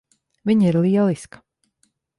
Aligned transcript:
Viņa 0.51 0.67
ir 0.71 0.79
lieliska. 0.87 1.45